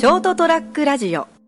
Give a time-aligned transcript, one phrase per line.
[0.00, 1.39] ショートトラックラジオ。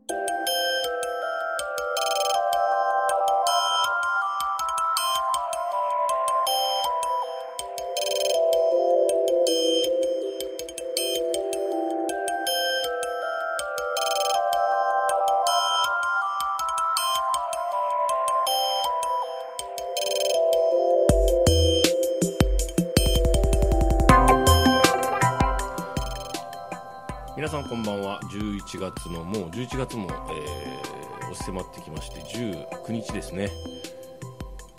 [29.02, 33.50] 月のもう11月も、えー、押し迫ってきまして19日ですね。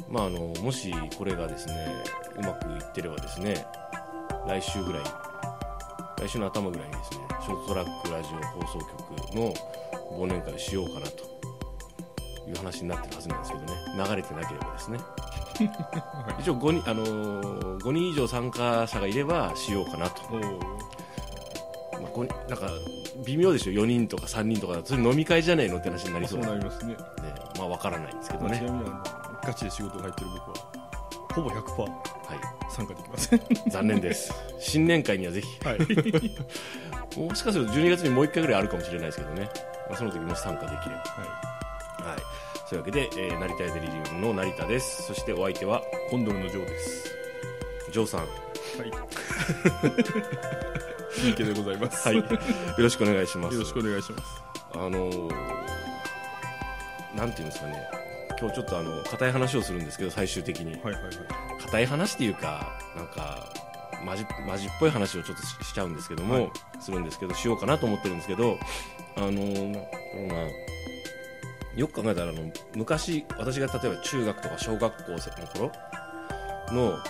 [0.10, 1.74] まああのもしこれがですね
[2.38, 3.66] うまくいってればですね
[4.48, 5.04] 来週ぐらい
[6.20, 9.54] 来週の頭ぐらいにですねショートトラックラジオ放送局の
[10.20, 11.34] 忘年会をしようかなと。
[12.46, 13.74] いう話になってるはずなんですけどね。
[14.10, 15.00] 流れてなければですね。
[16.42, 20.24] 一応5人,、あのー5人以上参加者がいればしようかなと。
[20.30, 20.36] お
[22.02, 22.68] まあ、なんか
[23.26, 26.96] 微妙でしょ？4人とか3人とかそれ飲み会じゃねえのって話になりそそううでなりますね。
[27.58, 28.86] まあ分からないんですけどまあねちなみに
[29.44, 30.84] ガチで仕事が入ってる僕は
[31.34, 33.40] ほぼ100%は参加できません。
[33.40, 34.34] い残念です。
[34.60, 35.60] 新年会にはぜひ。
[35.66, 35.80] はい。
[37.20, 39.50] もしかすると12月にもう1回ぐらいあるかもしれないですけどね、
[39.90, 41.04] まあ、その時もし参加できれば。
[42.04, 42.20] ははい。
[42.68, 45.04] そういうわけで、えー、成田エデリリウムの成田です。
[45.04, 47.16] そしてお相手はいコンドルのジョーです。
[47.92, 48.22] ジョーさん。
[48.22, 48.30] はい
[51.22, 52.08] でございます。
[52.08, 52.18] はい。
[52.18, 52.24] よ
[52.78, 53.54] ろしくお願いします。
[53.54, 54.44] よろしくお願いします。
[54.74, 55.32] あのー
[57.16, 57.88] なんていうんですかね。
[58.40, 60.72] 今日ちょっとあの硬い話をするんですけど最終的に。
[60.72, 61.14] はいはいはい。
[61.62, 63.48] 硬い話っていうかなんか
[64.04, 66.52] マジマジっぽい話をちょっとししちゃうんですけども、はい。
[66.80, 68.58] するんですけどしようかなと思ってるんですけど
[69.16, 69.80] あのーな
[70.34, 70.48] まあ
[71.76, 75.72] よく考えたらあの昔私が例えば中学とか小学校の頃
[76.72, 77.02] のあの、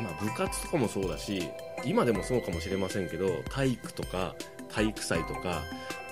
[0.00, 1.50] まあ、部活とかもそうだし
[1.84, 4.34] 今でもそうかもしれませんけど体育とか
[4.68, 5.62] 体育祭とか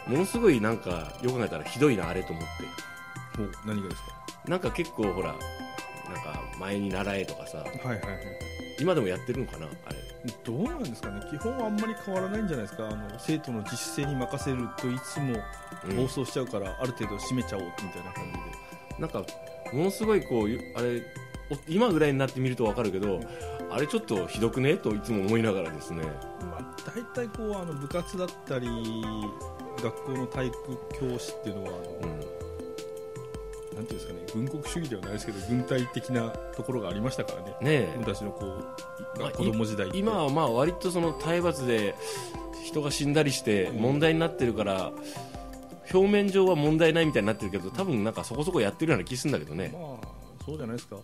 [0.06, 2.49] ものすごいなんかよく考えたらひどいなあれと思って。
[3.38, 4.09] お何がですか？
[4.49, 5.38] なんか結構ほらなん
[6.22, 7.59] か前に習えとかさ。
[7.59, 8.00] はいはいはい。
[8.78, 9.97] 今でもやってるのかなあれ。
[10.44, 11.21] どうなんですかね。
[11.31, 12.89] 基本はあんまり変わらないんじゃないですか。
[12.89, 15.34] あの生徒の自主性に任せるといつも
[15.89, 15.97] うん。
[15.97, 19.00] 暴走しちゃうから、ある程度締めちゃおうみたいな感じで。
[19.00, 19.25] なんか
[19.72, 21.03] ものすごいこうゆあれ
[21.50, 23.21] お今ぐらいになってみると分かるけど
[23.71, 24.77] あれちょっとひどくね？
[24.77, 26.03] といつも思いながらですね。
[26.41, 28.69] まあ、大体こうあの部活だったり
[29.82, 30.56] 学校の体育
[30.99, 32.21] 教師っていうのはあの、うん。
[33.77, 37.50] なんていうんですかね軍国主義ではないですけど軍隊的なところがありましたからね。
[37.50, 37.56] ね
[37.94, 37.97] え。
[37.99, 38.47] 私のこ
[39.16, 41.94] うまあ子供時代今はまあ割とその体罰で
[42.65, 44.93] 人が死んだりして問題になってるから
[45.93, 49.71] 表面上は問題ないみたいになってるけど多分なんかそこそこやってるような気するんだけどね。
[49.75, 50.09] まあ
[50.44, 50.97] そうじゃないですか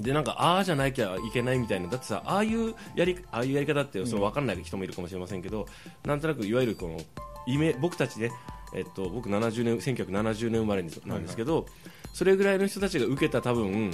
[0.00, 1.88] でなんかああじゃなきゃいけないみたいな。
[1.88, 5.66] だってさああいうやりああいうやり方ってその分かんない人もいるかもしれませんけど、
[6.04, 6.98] なんとなくいわゆるこの
[7.46, 8.30] イメ僕たちね
[8.72, 11.66] えっと、僕70年1970年生まれなんですけど、
[12.12, 13.92] それぐらいの人たちが受けた多分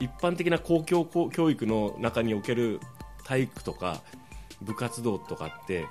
[0.00, 2.80] 一般的な公共教教育の中における
[3.24, 4.02] 体育とか
[4.60, 5.86] 部活動とかって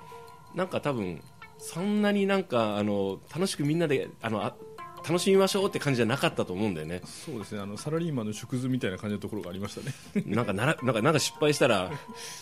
[0.56, 1.22] なんか多分
[1.58, 4.56] そんなになんかあの楽しくみんなであのあ
[5.04, 7.02] 楽しみましょうって感じじゃなかったと思うんだよね。
[7.06, 7.62] そうですね。
[7.62, 9.94] あのサラリーマンの縮図みたいな感じのところがありましたね。
[10.26, 11.92] なんかならなんかなんか失敗したら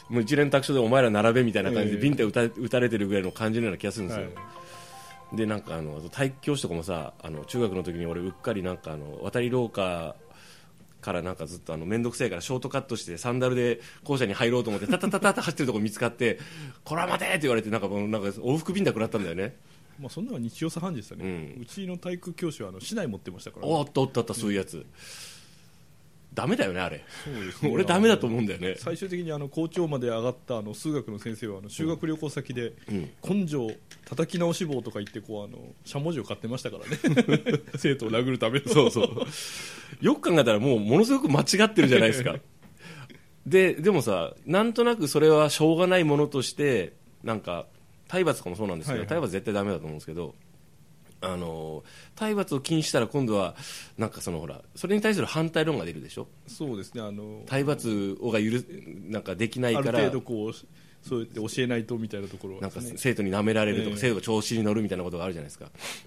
[0.09, 4.31] もう一連卓書でお前ら並べみたいな感じでええビンタ打た打たれてるぐらいの感じのような気がするんですよ、は
[5.33, 5.37] い。
[5.37, 10.15] でなんかあの体育教師とかもさあの中学の時に俺うっかりなんかあの渡り廊下
[11.01, 16.39] からなんかずっとあの面倒くさいからショートカットしてサンダルで校舎に入ろうと思ってタタタタって走ってるとこ見つかって
[16.83, 19.55] こら待てって言われてなんかもうなんか往復ビンタ食らったんだよね
[19.99, 24.85] まあそんなのは日常茶飯事でしたね、ううんちの体育教師はあの市内持ってましたから、おっとおっとおっとそういうやつ、
[26.33, 27.03] ダメだよねあれ。
[27.25, 27.71] そうですね。
[27.73, 28.75] 俺ダメだと思うんだよね。
[28.77, 33.09] 最終的にあの校長まで上がったあの数学の先生はあの修学旅行先でうん。
[33.41, 37.61] 根性叩き直し棒とか言ってこうあのしゃもじを買ってましたからね。
[37.77, 38.67] 生徒を殴るための。
[38.67, 40.05] そうそう。
[40.05, 42.39] よく考えたらもうものすごく間違ってるじゃないですか。
[43.45, 46.93] ででもさなんとなくそれはしょうがないものとして
[47.23, 47.65] なんか
[48.09, 49.07] 体罰とかもそうなんですけど、はいはい。
[49.07, 50.35] 体罰絶対ダメだと思うんですけど
[51.21, 51.83] あの
[52.15, 53.55] 体罰を禁止したら今度は
[53.97, 56.27] なんかそのほらそれに対する反対論が出るでしょ？
[56.47, 58.51] そうですねあの体罰をが許
[59.09, 60.53] なんかできないあるから程度こう
[61.07, 62.61] そうやって教えないとみたいなところは。
[62.61, 63.97] なんか生徒に舐められるとか、ええ。
[63.97, 65.65] 生徒が調子に乗るみたいなことがあるじゃないですか、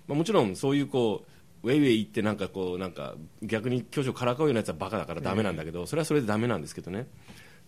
[0.08, 1.24] まあ、もちろんそういうこ
[1.62, 7.06] うウェイウェイ言ってなんかこうなんか逆に教師をからかうようなやつはバカだからダメなんだけど、それはそれでダメなんですけどね。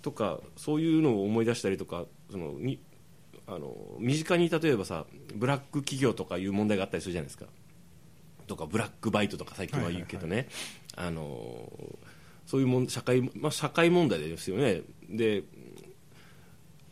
[0.02, 2.78] とかそういうのを思い出したりとかそのに
[3.46, 5.04] あの身近に例えばさ
[5.34, 7.46] ブラック企業とかいう問題があったりするじゃないですか。
[8.46, 10.48] とかブラックバイトとか最近は言うけどね、
[10.96, 11.68] あの
[12.46, 14.82] そういうもん社会、まあ、社会問題ですよね。
[15.08, 15.44] で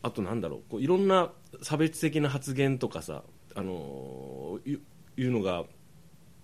[0.03, 0.63] あとなんだろう。
[0.71, 1.31] こういろんな
[1.63, 3.23] 差別的な発言とかさ、
[3.55, 4.81] あのー
[5.17, 5.65] いうのが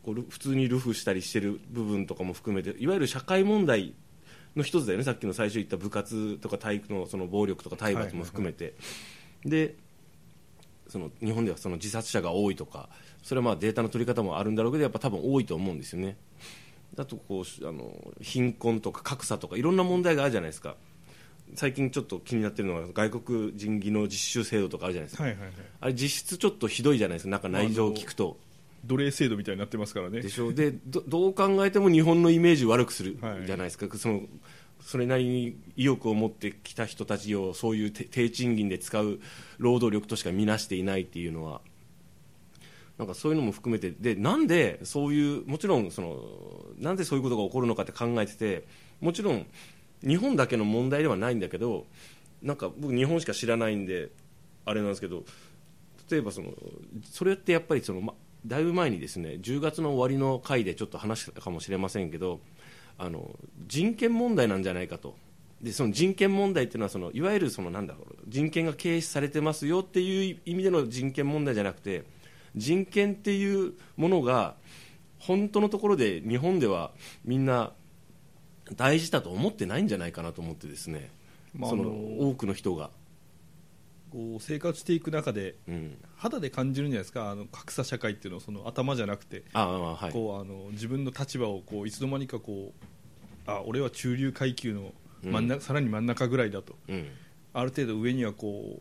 [0.03, 3.95] こうル普通にルフしたりしてる部分とかも含めていわゆる社会問題
[4.57, 5.05] の一つだよね。
[5.05, 8.75] さっきの最初言った部活とか体育のその暴力とか体罰も含めて、
[9.45, 9.75] で
[10.89, 12.89] その日本ではその自殺者が多いとか
[13.23, 16.17] それはまあデータの取り方もあるんだろうけどやっぱ多分多いと思うんですよね。
[16.95, 20.77] だとこうあの貧困とか格差とかいろんな問題があるじゃないですか。
[21.55, 25.53] 最近ちょっと気になってるのが外国人技能実習制度とかあるじゃないですか、はいはいはい。
[25.81, 27.31] あれ実質ちょっとひどいじゃないですか。
[27.31, 28.37] なんか内情を聞くと。
[28.85, 30.21] 奴隷制度みたいになってますからね。
[30.21, 30.53] でしょ。
[30.53, 34.23] でどどう考えても日本のイメージを悪くするはいじゃないですか、その
[34.81, 39.21] それなりに意欲を持ってきた人たちをそういう低賃金で使う
[39.59, 41.61] 労働力としか見なしていないっていうのは
[42.99, 46.19] なんかそういうのも含めてでなんでそういうもちろんその
[46.79, 48.65] なんでそういうことが起こるのかって考えてて
[49.01, 49.47] もちろん
[50.07, 51.87] 日本だけの問題ではないんだけど
[52.43, 54.11] なんか僕日本しか知らないんで
[54.65, 55.25] あれなんですけど
[56.11, 56.53] 例えばその
[57.05, 58.15] それってやっぱりその、ま、
[58.47, 62.41] だいぶ前にですね10月の終わりの回でちょっと話したかもしれませんけど
[62.99, 65.17] あの人権問題なんじゃないかと。
[65.63, 72.05] でその人権問題っていうのはそのいわゆるそのなんだろう人権が軽視されてますよっていう意味での人権問題じゃなくて
[72.55, 74.55] 人権っていうものが
[75.19, 76.93] 本当のところで日本では
[77.25, 77.73] みんな
[78.77, 81.11] 大事だと思ってないんじゃないかなと思ってですね、
[81.55, 82.91] まああの多くの人が、
[84.11, 87.31] こう生活していく中でうん、肌で感じるんじゃないですか？
[87.31, 90.13] あの格差社会っていうのをその頭じゃなくて、ああはい。
[90.13, 96.77] こうあの自分の立場をこういつの間にかこうあ俺は中流階級の真ん中、さらに真ん中ぐらいだと。
[96.89, 97.09] うん。
[97.55, 98.81] ある程度上にはこ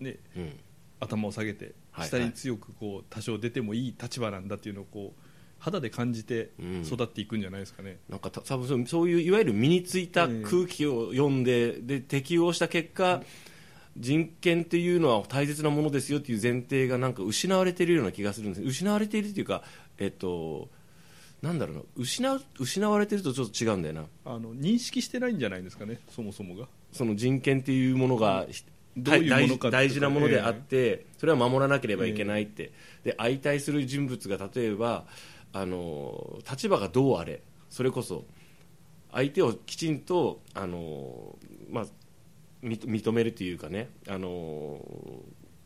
[0.00, 0.60] う、ね、うん。
[1.00, 5.20] 頭を下げてはい下に強くこう多少出てもいい立場なんだっていうのをこう
[5.58, 6.82] 肌で感じてうん。
[6.82, 13.22] 育っていくんじゃないですかね、なんかた多分そうそういういわゆる身についた空気を読んで,、で適応した結果、
[13.96, 18.62] 人権っていうのは大切なものですよっていう前提がなんか失われているような気がするんです。
[18.62, 19.62] 失われているっていうか、
[19.98, 20.68] えっと、
[21.42, 21.82] なんだろうな。
[21.96, 24.04] 失う失われてるとちょっと違うんだよな。
[24.24, 26.66] あの認識してないんじゃないですかねそもそもが。
[26.92, 28.46] その人権っていうものが、
[28.96, 29.24] 大
[29.90, 35.04] 事なものであって、それは守らなければいけないって、で相対する人物が例えば
[35.52, 38.24] あの立場がどうあれそれこそ
[39.12, 41.36] 相手をきちんとあの、
[41.70, 41.86] まあ、
[42.64, 44.80] 認めるというかねあの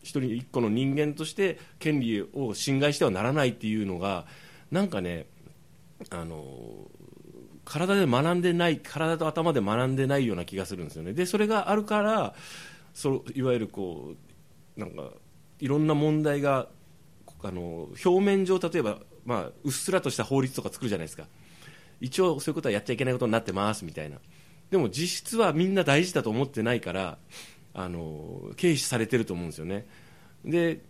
[0.03, 4.27] 一人一個の人間として権利を侵害してはならないっていうのが
[4.71, 5.27] なんかね
[6.11, 6.89] あの
[7.65, 11.13] 体で学んでない体と頭で学んでないような気がするんですよね。
[11.13, 12.35] でそれがあるから
[12.95, 14.15] そいわゆるこ
[14.77, 15.11] うなんか
[15.61, 16.69] いろんな問題が
[17.43, 21.27] あの表面上例えば、まあ、うっすらとした法律とか作るじゃないですか。
[22.01, 24.19] 一応そういうことはやっちゃいけないことになってますみたいな。
[24.71, 27.19] でも実質はみんな大事だと思ってないから
[27.75, 29.87] あの軽視されてると思うんですよね。
[30.45, 30.81] で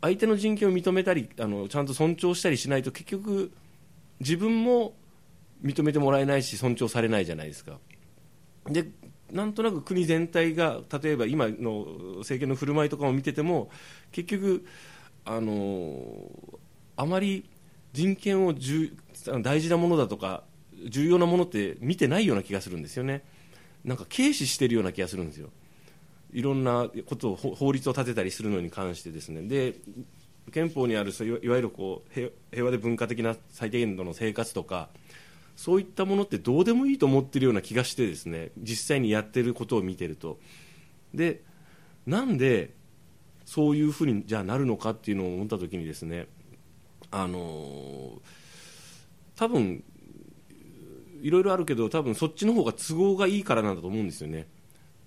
[0.00, 3.52] 相手の人権を認めたりあのちゃんと尊重したりしないと結局
[4.20, 4.94] 自分も
[5.64, 7.78] 認めてもらえないし尊重されないじゃないですか。
[8.66, 8.88] で
[9.30, 11.86] なんとなく国全体が例えば今の
[12.18, 13.70] 政権の振る舞いとかを見てても
[14.12, 14.64] 結局
[15.24, 16.30] あの
[16.96, 17.48] あまり
[17.92, 18.54] 人権を
[19.42, 20.44] 大事なものだとか
[20.88, 23.24] 重要なものって見てないような気がするんですよね。
[23.84, 25.50] なんか軽視してるような気がするんですよ。
[26.32, 29.42] いろんなことを法律を立てたりするのに関してですね。
[29.42, 29.76] で
[30.50, 31.12] 憲法にある
[31.42, 34.88] いわゆるこう平和で文化的な最低限度の生活とか
[35.56, 38.50] そういったものってどうでもいいと思ってるような気がしてですね。
[38.58, 40.38] 実際にやってることを見てると。
[41.14, 41.42] で
[42.06, 42.74] なんで
[43.44, 46.28] そういうふうにじゃあなるのかっていうのを思った時にですね
[47.10, 48.20] あの
[49.36, 49.84] 多分
[51.22, 54.48] いろいろあるけど多分そっちの方が都合がいいからなんだと思うんですよね。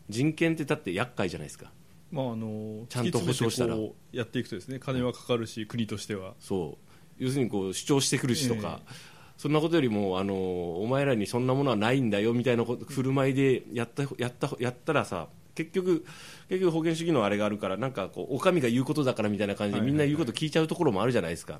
[0.10, 1.72] 人権ってだって厄介じゃないですか。
[2.12, 3.75] まあ、あのちゃんと保障したら。
[4.12, 6.34] やっていくとですね金はかかるし国としては。
[6.39, 7.24] そう。
[7.24, 8.91] 要するにこう主張してくるしとか、え
[9.38, 10.34] そんなことよりもあの
[10.81, 16.05] お前らにそんなものはないんだよみたいなこと振る舞いでやったやったやったらさ結局
[16.50, 21.60] 結局保険主義のあれがあるからなんかこうお上が言うことだからみたいな感じでみんな言うこと聞いちゃうところもあるじゃないですか。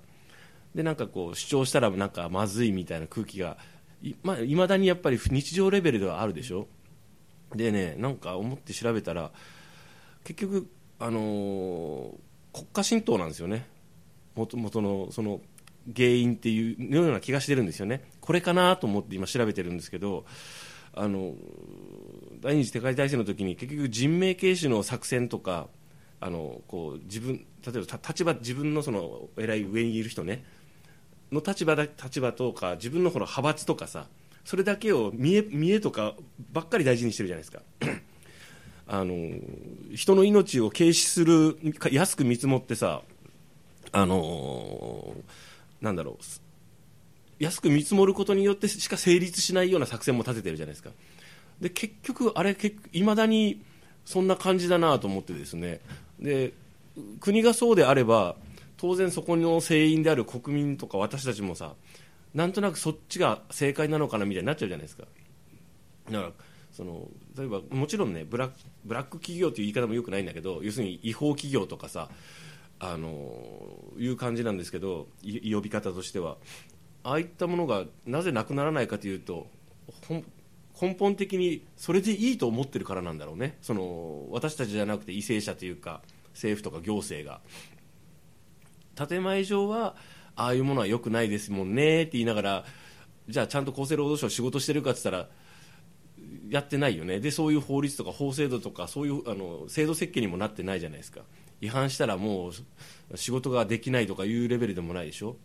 [0.74, 3.58] でなんかこう主張したらなんかまずいみたいな空気が
[4.10, 6.68] いまあ、未だにやっぱり日常レベルではあるでしょ？
[7.56, 9.32] でねなんか思って調べたら
[10.24, 10.70] 結局、
[11.00, 12.12] あのー
[12.56, 13.68] 国家神道なんですよね。
[14.34, 15.42] 元元のその
[15.94, 18.02] 原因っていうような気がしてるんですよね。
[18.22, 20.26] これかなと思って今調べてるんですけど
[20.94, 21.34] あの
[22.40, 25.68] 第二次世界大戦の時に結局人命軽視の作戦とか
[26.22, 30.46] あのこう自分例えば立場自分のその偉い上にいる人ね。
[31.36, 34.08] の立場だ立場とか自分のこの派閥とかさ
[34.44, 36.16] それだけを見え見えとか
[36.52, 37.62] ばっかり大事にしてるじゃないですか。
[38.88, 39.16] あの
[39.96, 41.58] 人の命を軽視する
[41.92, 43.02] 安く見積もってさ
[43.92, 45.16] あの
[45.82, 46.24] なんだろう
[47.40, 50.92] 安く見積もることによってしか成立しないような作戦も立ててるじゃないですか。
[51.60, 52.56] で結局あれ
[52.94, 53.62] いまだに
[54.06, 55.80] そんな感じだなと思ってですね。
[56.20, 56.54] で
[57.20, 58.36] 国がそうであれば
[58.78, 61.74] 当然そこの成員である国民とか私たちもさ
[62.34, 65.06] なんとなくそっちが正解なのかなみたいになっちゃうじゃないですか。
[66.12, 66.32] だから
[66.72, 68.50] その例えばもちろんねブラ
[68.84, 72.10] ブラック企業という言い方もよくないんだけど要するに違法企業とかさ
[72.80, 76.38] あのいう感じなんですけど呼び方としては。
[77.04, 79.48] ああいったものがなぜなくならないかというと
[80.10, 83.58] 根本的にそれでいいと思ってるからなんだろうね。
[83.62, 86.02] その私たちじゃなくて為政者というか
[86.34, 87.40] 政府とか行政が。
[88.96, 89.96] 建前上は
[90.36, 92.66] ああいうものは良くないですもんねって言いながら
[93.28, 95.30] じゃあちゃんと厚生労働省仕事してるかって言ったら
[96.50, 97.20] やってないよね。
[97.20, 101.22] でそういう法律とか法制度とかそういうあの制度設計にもなってないじゃないですか。
[101.62, 105.38] 違反したらもう仕事ができないとかいうレベルでもないでしょ。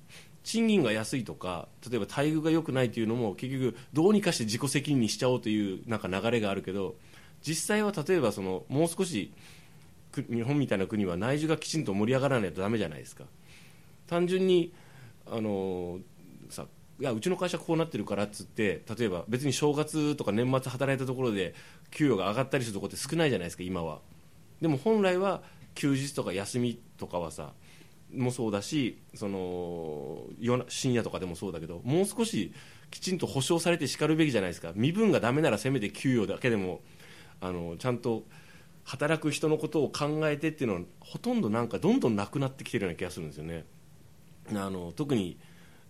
[0.42, 6.96] 賃金が安いとか例えば待遇が良くないというのも結局どうにかして自己責任にしちゃおうというなんか流れがあるけど
[7.42, 9.32] 実際は例えばそのもう少し
[10.14, 13.24] 日本みたいな国は内需がきちんと盛り上がらないとだめじゃないですか。
[14.10, 14.72] 単純に
[15.24, 16.00] あの
[16.48, 16.66] さ
[16.98, 21.54] いやうちの会社こうなってるからっつって例えば別に正月とか年末働いたところで
[21.92, 24.00] 給与が上がったりするところって少ないじゃないですか今は
[24.60, 25.42] でも本来は
[25.76, 27.52] 休日とか休みとかはさ
[28.12, 30.24] もそうだしその
[30.68, 32.52] 深夜とかでもそうだけどもう少し
[32.90, 36.80] きちんと保障されてしかるべきじゃないですか身分がダメならせめて給与だけでも
[37.40, 38.24] あのちゃんと
[38.82, 43.64] 働く人のことを考えてっていうのはほとんどなんかどんどんなくなってきてるような気がするんですよね。
[44.54, 45.38] あの特に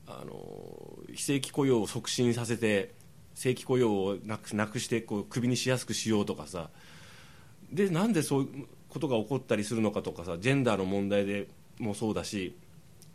[0.07, 2.93] あの非正規雇用を促進させて
[3.35, 6.71] 正規雇用をなくなくしてこうクビにしやすくしようとかさ。
[7.73, 11.47] でなんでそういうことが起こったりするのかとかさジェンダーの問題で
[11.79, 12.57] もそうだし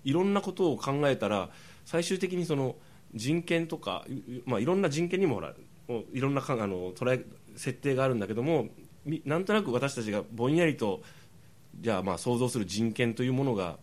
[0.06, 1.50] いろんなことを考えたら
[1.84, 2.76] 最終的にその
[3.14, 4.06] 人権とか、
[4.46, 5.54] まあ、いろんな人権にもほら
[6.14, 7.26] いろんなかあの捉え
[7.56, 8.68] 設定があるんだけども
[9.26, 11.02] なんとなく私たちがぼんやりと
[11.80, 13.78] じゃあまあ想像する人権というものが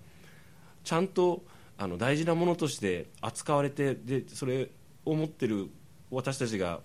[0.85, 1.45] ちゃんと
[1.79, 4.71] あの大事なものとして扱われてでそれ
[5.05, 5.69] を持ってる
[6.11, 6.81] 私たちが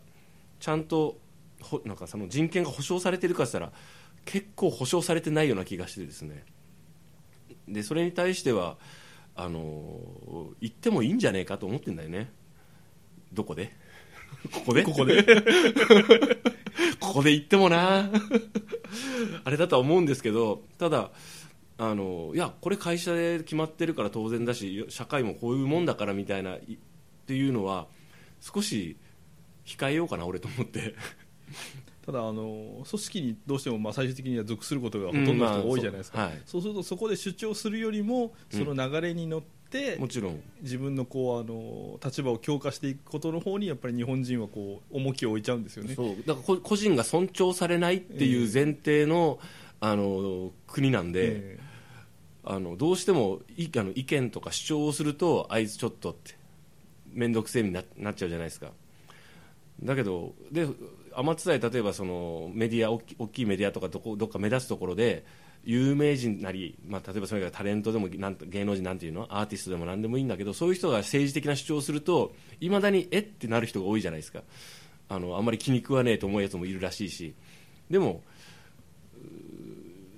[0.60, 1.20] ちゃんと
[1.62, 3.78] ほなんかその人権が保障されているかって言ったら
[4.26, 6.44] 結構保障されてないような気がしてですね。
[7.68, 8.78] でそれに対しては
[9.36, 10.00] あの
[10.62, 12.32] 言ってもいいんじゃねえかと思ってんだよね。
[13.34, 13.72] どこで？
[14.52, 14.84] ここで？
[14.84, 15.24] ここで？
[17.00, 18.10] ここで言ってもな。
[19.44, 21.12] あれだとは思うんですけどただ
[21.80, 26.60] あのいやこれ会社で決まってるから当然だし社会もこういうもんだからみたいなっ
[27.28, 27.88] ていうのは
[28.42, 28.98] 少し
[29.66, 30.96] 控えようかな俺と思って。
[32.08, 40.42] ただあの組織にどうしてもまあ最終的には属することがほとんどの人が多いじゃないですか、うんまあそうはい、そうするとそこで主張するよりもその流れに乗って、うん、もちろん。
[40.62, 45.96] 自分のこうあの立場を強化していくことの方にやっぱり日本人はこう重きを置いちゃうんですよね。
[45.96, 46.16] そう。
[46.26, 49.40] だから個人が尊重されないっていう前提の
[49.82, 51.67] えー、あの国なんで、えー、
[52.50, 56.38] あのどうしてもいあの意見とか主張をするとあいつちょっとって
[57.12, 58.72] 面倒くせえにななっちゃうじゃないですか。
[59.84, 60.66] だけどで
[61.14, 65.26] 天津さ例えばそのメディア大き大きいメディアとかどこどっか目立つところで
[65.66, 74.44] 有名人なり、まあ、例えばそれがタレントでもなん芸能人なんていうのアーティストでも何でもいいんだけどそういう人が政治的な主張をするといまだにえってなる人が多いじゃないですか。
[75.10, 77.36] あのあんまり気に食わねえと思うやつもいるらしいし。
[77.90, 78.24] でも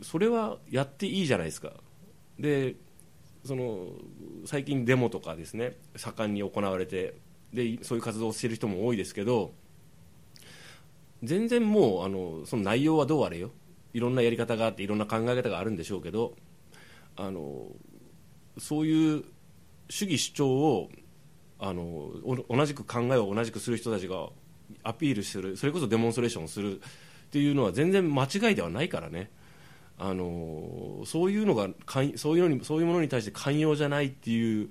[0.02, 1.74] それはやっていいじゃないですか。
[2.40, 2.76] で
[3.46, 3.88] その
[4.46, 7.16] 最近デモとかですね盛んに行われて
[7.54, 9.52] でそういう活動をしている人も多いですけど
[11.24, 13.52] 全然もうあのその内容はどうあれよ。
[13.94, 16.36] いろんなやり方があっていろんな考え方があるんでしょうけど
[17.16, 17.66] あの
[18.60, 19.24] そういう
[19.90, 20.90] 主義主張を
[21.58, 22.12] あの
[22.50, 24.30] 同じく考えを同じくする人たちが
[24.84, 26.82] アピールするそれこそデモンストレーションするっ
[27.32, 29.32] ていうのは全然間違いではないからね。
[30.02, 31.68] あのそういうのが
[32.16, 34.70] そういうのにそういうものに対して寛容じゃないっていう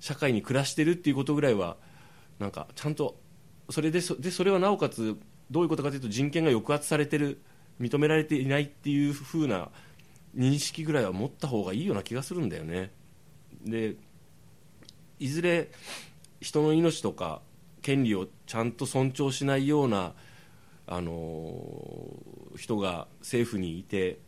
[0.00, 1.76] 社会に暮らしてるっていうことぐらいは
[2.38, 3.20] なんかちゃんと
[3.68, 5.18] それでそでそれはなおかつ
[5.50, 7.42] どういうことかというと人権が抑圧されてる
[7.80, 9.68] 認められていないっていう風な
[10.34, 12.90] 認識ぐらいは持った方がいいような気がするんだよね。
[13.64, 13.96] で
[15.18, 15.70] いずれ
[16.40, 17.42] 人の命とか
[17.82, 20.14] 権利をちゃんと尊重しないような
[20.86, 21.62] あの
[22.56, 24.18] 人が政府にいて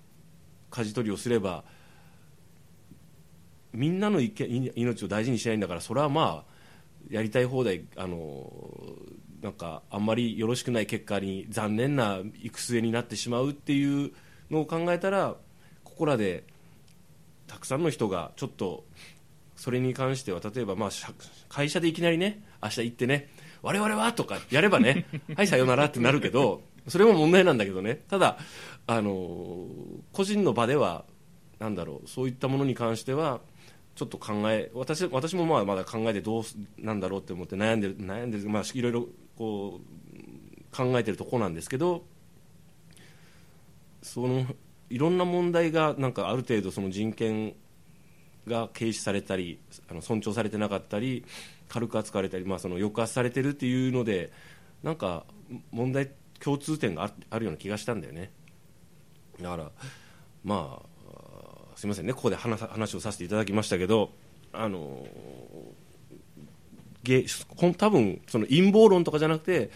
[0.74, 1.62] 舵取りをすれば
[3.72, 6.54] みんなの命を大事にしないんだからそれはまあ
[7.10, 8.50] やりたい放題あの
[9.40, 14.12] なんかあんまりよろしくない結果に残念な行く末になってしまうっていう
[14.50, 15.36] のを考えたら
[15.84, 16.44] ここらで
[17.46, 18.84] たくさんの人がちょっと
[19.54, 20.90] それに関しては例えばまあ
[21.48, 23.28] 会社でいきなりね明日行ってね
[23.62, 28.02] 我々はとかやればねはいさよならってなるけどそれも問題なんだけどね。
[28.08, 28.38] ただ
[28.86, 29.66] あの
[30.12, 31.04] 個人の場では
[31.58, 33.40] なんだろうそういったものに関しては
[33.94, 36.42] ちょっと考え私私もまあまだ考えてどう
[36.78, 39.06] なんだろうって思って悩んでる悩んでる、まあ、いろいろ
[39.38, 42.04] こう考えてるところなんですけど
[44.02, 44.44] その
[44.90, 47.54] いろんな問題がなんかある程度その人権
[48.46, 51.24] が軽視されたりあの尊重されてなかったり
[51.68, 54.32] 軽く扱われたり、まあ、その抑圧されてるっていうので
[54.82, 55.24] なんか
[55.70, 56.10] 問題
[56.44, 58.30] 共通点があるような気がしたんだよね
[59.40, 59.70] だから
[60.44, 64.10] まあすみませんねここで話話をさせていただきましたけど
[64.52, 65.06] あの
[67.76, 69.70] 多分その陰謀論とかじゃなくて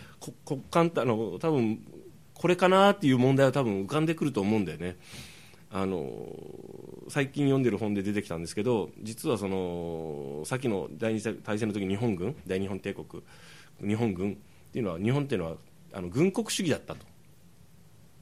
[0.44, 1.80] 国間あの多分
[2.34, 4.96] これかなっていう問題は多分浮かんでくると思うんだよね。
[5.70, 6.08] あの
[7.08, 13.22] 最近読んでる本で出てきたんですけど実はそのさっきの第二次大戦の時日本軍大日本帝国
[13.86, 14.36] 日本軍っ
[14.72, 15.56] ていうのは日本っていうのは
[15.98, 17.04] あの軍国主義だったと。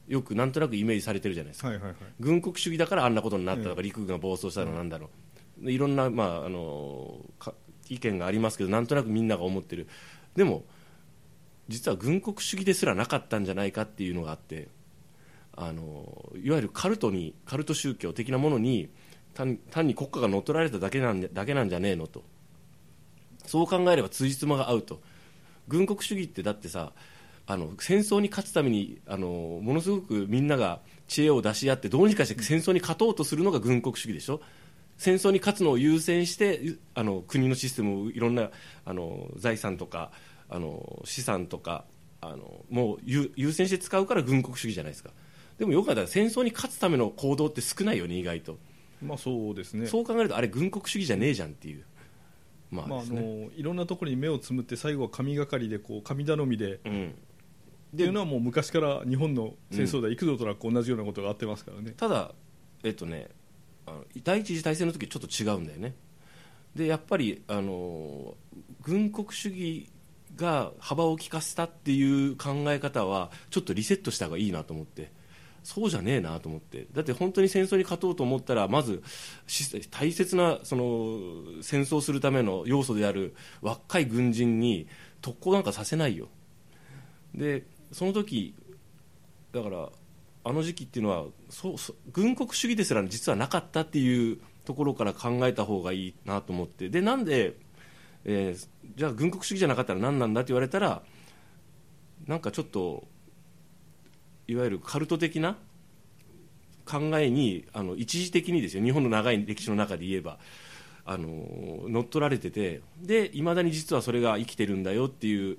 [0.07, 5.09] よくなんとなくイメージされてるじゃないですか、はいはいはい、軍国主義だからあんなことになったとか、陸軍が暴走したのなんだろ
[5.61, 7.19] う、いろんな、まあ、あの
[7.89, 9.87] 意見がありますけどなんとなくみんなが思ってる。
[10.33, 10.63] でも
[11.67, 14.69] 実は軍国主義ですらなかったんじゃないかっていうのがあって
[15.53, 18.89] あのいわゆるカルトにカルト宗教的なものに
[19.33, 22.23] 単単に国家が乗っ取られただけなんだけなんじゃねえのと。
[23.45, 25.01] そう考えれば辻褄が合うと。
[25.67, 26.93] 軍国主義ってだってさ
[27.47, 34.41] あの戦争に勝つためにあのものすごくみんなが知恵を出し合ってどうにかして戦争に勝とうとするのが軍国主義でしょ？
[34.97, 38.49] 戦争に勝つのを優先してあの国のシステムをいろんな
[38.83, 40.11] あの財産とか
[40.49, 41.85] あの資産とか
[42.19, 45.11] あのもう優先して使うから軍国主義じゃないですか。
[45.57, 48.57] でもよく考えたら戦争に勝つための行動って少ないよね意外と。
[49.01, 49.87] まあそうですね。
[49.87, 51.85] そう考えるとあれ軍国主義じゃねえじゃんっていう。
[52.71, 57.15] まあ、ね、まあ、あのいろんなところに目をつむって最後は神がかりでこう神頼みで、うん、
[57.93, 62.31] っていうのはもう昔から日本の戦争では幾度となく同じようなことがあってますからね、ただ
[62.83, 63.29] えっとね
[63.85, 65.95] あの第一次大戦の時ちょっと違うんだよね。
[66.75, 68.35] でやっぱりあの
[68.81, 69.89] 軍国主義
[70.35, 75.15] が幅を利かせたっていう考え方はちょっとリセットした方がいいなと思って。
[75.63, 76.87] そうじゃねえなと思って。
[76.93, 79.03] だって本当に戦争に勝とうと思ったらまず
[79.91, 84.87] 大切なその戦争するための要素である若い軍人に
[85.21, 86.29] 特攻なんかさせないよ。
[87.35, 88.53] でその時
[89.53, 89.89] だから
[90.43, 96.89] あの時期っていうのはそうそ軍国主義ですら実はなかったっていうところから考えた方がいいなと思って。
[96.89, 97.55] でなんで、
[98.25, 101.01] えー、じゃあ軍国主義じゃなかったら何なんだって言われたら
[102.27, 103.07] なんかちょっと
[104.47, 105.57] いわゆるカルト的な
[106.85, 108.83] 考えにあの一時的にですよ。
[108.83, 110.37] 日本の長い歴史の中で言えば。
[111.09, 112.81] あの乗っ取られてて。
[113.01, 115.57] でいまだに実はそれが生きてるんだよっていう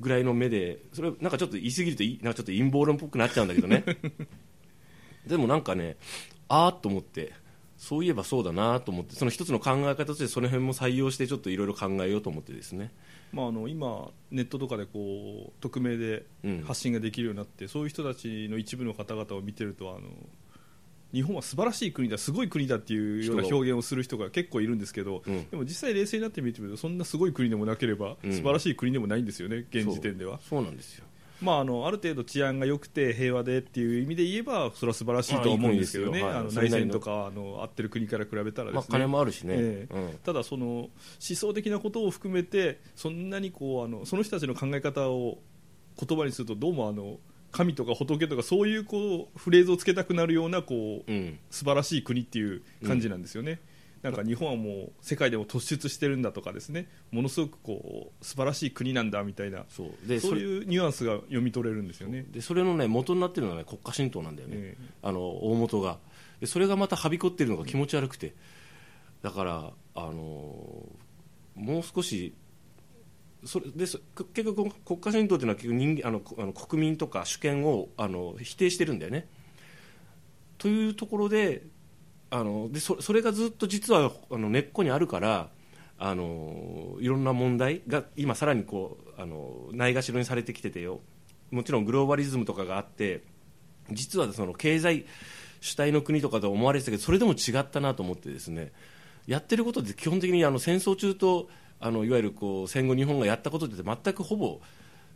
[0.00, 3.84] ぐらいの目でそれなんかちょっと言い過ぎるとなんかちょっと陰謀論っぽくなっちゃうんだけどね。
[5.26, 5.96] でもなんかね
[6.48, 7.32] ああと思って
[7.76, 12.92] そういえばそうだなと思ってその一つの考え方としてその辺も採用してちょっといろいろ考えようと思ってですね、
[13.32, 16.26] まあ、あの今、ネットとかでこう匿名で
[16.64, 20.10] 発信ができるようになって、うん、そういう人たちの一部の方々を見てるとあの
[21.12, 30.40] 日本は素晴らしい国だすごい国だっていうような表現をする人が結構いるんですけど、うん、でも実際冷静になってみてみるとそんなすごい国でもなければ、素晴らしい国でもないんですよね現時点では。
[30.48, 31.04] そうなんですよ。
[31.42, 45.38] まあ、あのある程度治安が良くて平和でっていう意味で言えばそれは素晴らしいと思うんですけどね、あの内戦とかあの合ってる国から比べたらですね、まあ、金もあるしね、えーうん、ただその思想的なことを含めてそんなにこうあのその人たちの考え方を
[46.06, 47.18] 言葉にするとどうもあの
[47.52, 53.60] 神とか仏とかそういうこうフレーズをつけたくなるようなこう、うん、素晴らしい国っていう感じなんですよね。
[54.02, 56.88] なんか日本はもう世界でも突出してるんだとかですね。
[57.10, 60.08] ものすごくこう素晴らしい国なんだみたいなそう。
[60.08, 62.24] でそういうニュアンスが読み取れるんですよね。
[62.30, 65.98] でそれの、ね、元になってるのは、ね、国家神道なんだよね、えー、あの大元が。
[66.40, 68.34] でそれがまたはびこってるのが気持ち悪くて。
[69.22, 70.86] だからあの
[71.54, 72.32] もう少し
[73.44, 74.00] それで結
[74.44, 79.28] 局国家戦闘というのは人あのあの国民とか主権をあの否定してるんだよね。
[80.58, 81.62] というところで
[82.30, 85.48] あのでそそれがずっと実はあの根っこにあるから
[85.98, 91.00] あのいろんな問題が今さらにこうあのないがしろにされてきててよ
[91.50, 93.22] もちろんグローバリズムとかがあって
[93.90, 95.04] 実はその経済
[95.60, 98.72] 主体の国とかと思われてたけどそれでも違ったなと思ってですね
[99.26, 101.48] やってることって基本的にあの戦争中と
[101.80, 104.60] あのいわゆるこう戦後日本がやったことって全くほぼ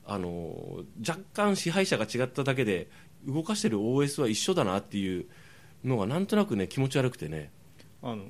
[0.06, 2.88] あの若干支配者が違っただけで
[3.26, 5.26] 動かしてる OS は一緒だなっていう
[5.84, 7.50] のがなんとなくね気持ち悪くてね。
[8.02, 8.24] あの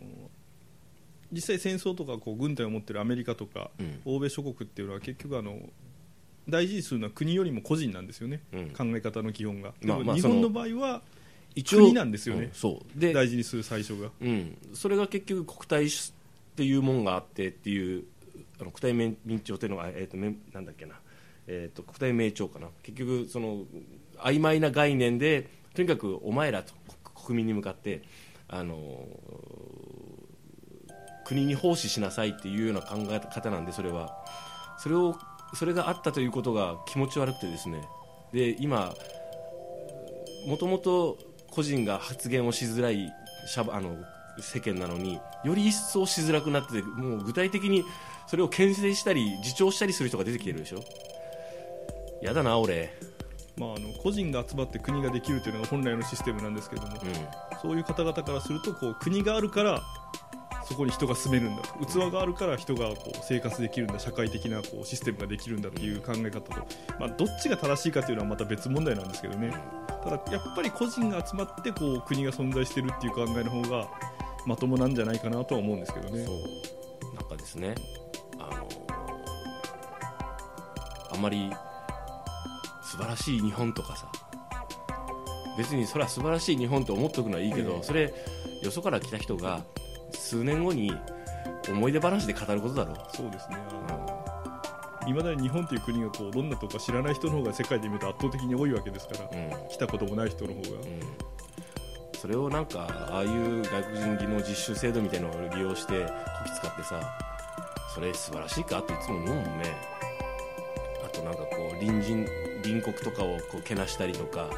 [1.33, 4.01] 実際戦争とかこう軍隊を持ってるアメリカとか、うん。
[4.05, 5.59] 欧米諸国っていうのは結局あの
[6.49, 8.71] 大事にするのは国よりも個人なんですよね、うん。
[8.71, 11.03] 考え方の基本が、まあ日本の場合は
[11.57, 12.45] 一応国なんですよね。
[12.45, 12.99] うんそう。
[12.99, 14.11] で大事にする最初が。
[14.21, 15.91] うん、それが結局国体っ
[16.57, 18.05] ていうもんがあってっていう
[18.61, 20.95] あの国体民民調っていうのが、えー、となんだっけな、
[21.47, 22.69] えー、と国体名帳かな。
[22.83, 23.65] 結局その
[24.19, 28.03] 曖昧な概念でとにかくお前らと国国民に向かって
[28.49, 29.07] あの
[31.25, 34.25] 国に奉仕しなさいっていうような考え方なんでそれは。
[34.79, 35.17] それを
[35.55, 37.81] それがあったということが気持ち悪くてですね。
[38.33, 38.93] で今
[40.47, 41.19] もともと
[41.51, 43.11] 個人が発言をしづらい
[43.47, 43.97] しゃあの
[44.41, 47.85] 世間なのにより一層しづらくなっててもう具体的に
[48.27, 50.81] それを牽制したり自重したりする人が出てきてるでしょ？
[52.23, 52.91] やだな俺。
[53.57, 56.99] まあ、あの個人が集まって国ができるというのが本来のシステムなんですけども、う
[57.63, 59.81] そういう方々からするとこう国があるから
[60.65, 61.87] そこに人が住めるんだと。
[61.87, 66.53] 器があるから人がこう生活できるんだ社会的なこうシステムができるんだっていう考え方と、
[66.99, 69.55] まあ、どっちが正しいかというのはまた別問題なんですけどね。
[70.03, 73.89] ただやっぱり個人が集まってこう国が存在してるっていう考えの方が
[74.47, 76.23] まともなんじゃないかなとは思うんですけどね。
[76.23, 77.15] んそう。
[77.15, 77.77] なんかですね
[81.13, 81.51] あまり
[82.83, 84.07] 素晴らしい日本とかさ
[85.57, 88.15] 別にそれは素晴らしい日本と思っておくのはいいけど、ええそれ
[88.63, 89.63] よそから来た人が
[90.13, 90.93] 数年後に
[91.69, 93.17] 思い出話で語ることだろう。
[93.17, 93.57] そうですね。
[95.07, 99.69] いまだに日本という国がこうどんなとこか知らない人の方が世界で見ると圧倒的に多いわけですから、うん。
[99.69, 101.25] 来たこともない人の方が、うん。
[102.19, 106.11] それをなんかああいう外国人技能実習制度みたいなのを利用してこ
[106.47, 107.34] き使ってさ
[107.95, 109.77] それ素晴らしいかっていつも思うもんね。
[111.05, 112.27] あとなんかこう隣人
[112.63, 114.49] 隣国とかをこうけなしたりとか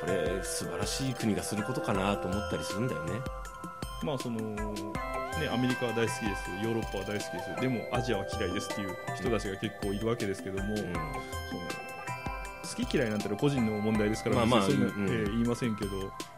[0.00, 3.12] それ素晴らしい国がすることかなと思ったりするんだよね。
[4.02, 10.76] まあそのね、アメリカは大好きですヨーロッパは大好きですでもアジアは嫌いですっていう人たちが結構いるわけですけども、うん。
[10.76, 10.92] その
[12.84, 15.22] 好き嫌いなんてのは個人の問題ですから、まあまあ別にそんなうん。
[15.22, 15.90] えー言いませんけど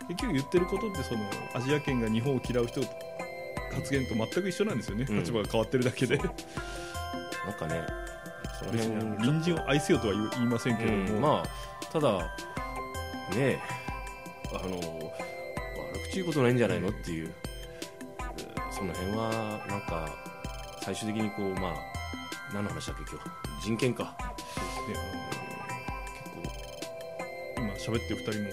[0.08, 1.20] 結局言ってることってその
[1.54, 2.80] アジア圏が日本を嫌う人
[3.74, 5.18] 発言と全く一緒なんですよね、うん。
[5.18, 6.16] 立場が変わってるだけで。
[6.18, 6.28] なん
[7.58, 7.84] かね
[9.18, 12.26] 隣人を愛せよとは言いませんけども、うんまあただね
[13.36, 13.58] え
[14.54, 14.82] あの悪
[16.10, 17.26] 口言うことないんじゃないのっていう。
[17.26, 17.32] うん
[18.72, 20.08] その辺はなんか
[20.82, 21.74] 最終的にこうまあ
[22.52, 23.30] 何の話だっけ今日。
[23.62, 24.04] 人権か。
[24.04, 24.10] ね。
[26.26, 26.42] あの
[27.76, 28.48] 結構今喋ってる2人も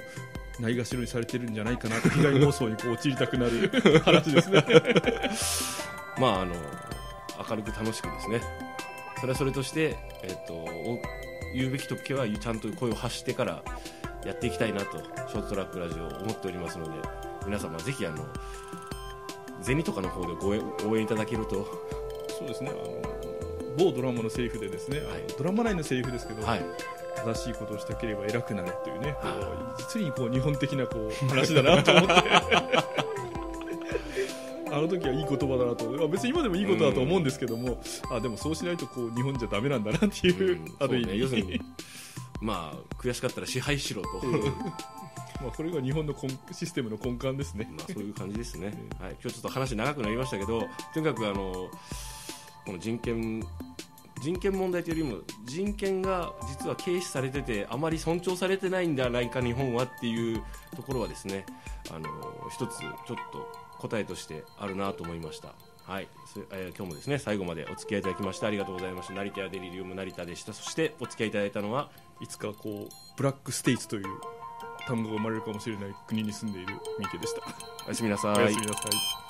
[0.60, 3.70] ないがしろにされてるんじゃないかなと被害妄想にこう陥りたくなる
[4.04, 4.64] 話ですね。
[6.20, 6.56] まああの
[7.50, 8.42] 明るく楽しくですね。
[9.20, 11.00] それはそれとして、えっとお
[11.54, 13.64] 言うべき時はちゃんと声を発してから
[14.26, 17.08] やっていきたいなとショートトラックラジオ思っておりますので
[17.46, 18.28] 皆様ぜひあの
[19.62, 21.66] 銭とかの方でご応援いただけると。
[22.38, 22.70] そうですね。
[22.70, 23.02] あの
[23.78, 25.24] 某ドラマのセリフでですね、はい。
[25.38, 26.62] ドラマ内のセリフですけど、はい
[27.26, 32.14] 正しいことをしたければ偉くなるというね、こはう実にこう日本的なこう話だなと思って。
[34.72, 41.18] あの時はいい言葉だなとあ別に今でもいいことだと思うんですけども、あでもそうしないとこう日本じゃダメなんだなっていう、うんある意そうね。
[41.18, 41.62] 要する味、に
[42.42, 44.10] まあ悔しかったら支配しろと、
[45.42, 47.68] まあ、これが日本の根システムの根幹ですね。
[47.72, 51.70] まあそういう感じですね、うはい、今日ちょっと話長くなりましたけどとにかくあの
[52.66, 53.44] この人権
[54.22, 60.44] 人権問題というよりも人権が実は軽視されててあまり尊重されてないんではないか日本はっていう
[60.76, 61.46] ところはですね
[61.92, 62.10] あの
[62.52, 62.96] 一つちょっ
[63.32, 63.48] と
[63.80, 65.54] 答えとしてあるなと思いました。
[65.84, 71.90] はい、そえー今日もですね最後までお付き合いいただきましてありがとうございました成田やデリリウム成田でしたそしてお付き合いいただいたのは
[72.22, 74.06] いつかこうブラックステイツという
[74.88, 77.42] 単語が生まれるかもしれない国に住んでいる三池でした。
[77.86, 79.29] おやすみなさいおやすみなさい。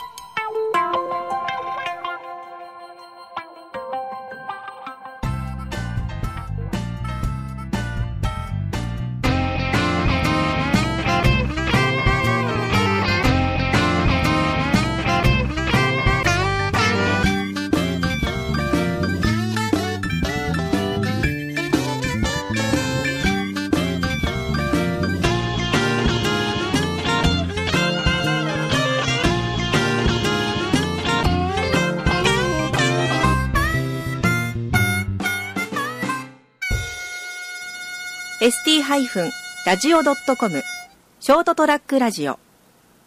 [38.90, 39.30] ハイフン
[39.68, 40.64] ラジオドットコム。
[41.20, 42.40] ショートトラックラジオ。